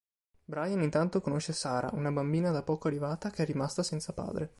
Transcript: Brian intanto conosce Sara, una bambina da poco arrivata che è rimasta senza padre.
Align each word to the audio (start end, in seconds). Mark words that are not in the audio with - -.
Brian 0.43 0.81
intanto 0.81 1.21
conosce 1.21 1.53
Sara, 1.53 1.91
una 1.93 2.11
bambina 2.11 2.49
da 2.49 2.63
poco 2.63 2.87
arrivata 2.87 3.29
che 3.29 3.43
è 3.43 3.45
rimasta 3.45 3.83
senza 3.83 4.13
padre. 4.13 4.49